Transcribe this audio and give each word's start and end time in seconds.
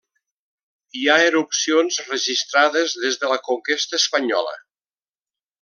Hi 0.99 1.03
ha 1.07 1.17
erupcions 1.25 1.99
registrades 2.07 2.97
des 3.05 3.21
de 3.25 3.33
la 3.35 3.41
conquesta 3.51 4.03
espanyola. 4.03 4.57